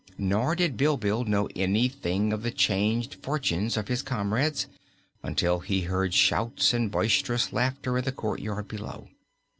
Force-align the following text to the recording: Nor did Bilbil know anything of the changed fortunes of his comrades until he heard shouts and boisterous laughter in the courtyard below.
Nor 0.17 0.55
did 0.55 0.77
Bilbil 0.77 1.25
know 1.25 1.47
anything 1.55 2.33
of 2.33 2.41
the 2.41 2.49
changed 2.49 3.17
fortunes 3.21 3.77
of 3.77 3.87
his 3.87 4.01
comrades 4.01 4.65
until 5.21 5.59
he 5.59 5.81
heard 5.81 6.15
shouts 6.15 6.73
and 6.73 6.89
boisterous 6.89 7.53
laughter 7.53 7.99
in 7.99 8.03
the 8.05 8.11
courtyard 8.11 8.67
below. 8.67 9.09